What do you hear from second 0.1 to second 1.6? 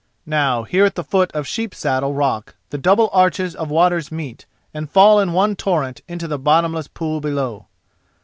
Now here at the foot of